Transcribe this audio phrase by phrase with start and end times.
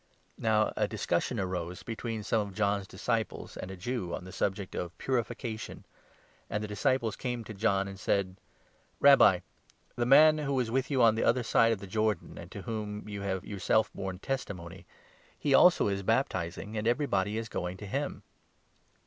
[0.39, 4.31] Now 24, a discussion arose between some of John's disciples and a Jew on the
[4.31, 5.85] subject of' purification;'
[6.49, 8.35] and the disciples came to 26 John and said:"
[8.99, 9.41] Rabbi,
[9.95, 12.63] the man who was with you on the other side of the Jordan, and to
[12.63, 14.87] whom you have yourself borne testimony—
[15.37, 18.23] he, also, is baptizing, and everybody is going to him."